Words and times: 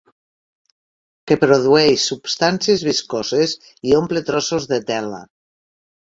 Que 1.31 1.35
produeix 1.41 2.05
substàncies 2.11 2.85
viscoses 2.87 3.53
i 3.89 3.93
omple 3.99 4.23
trossos 4.31 4.67
de 4.73 4.81
tela. 4.89 5.21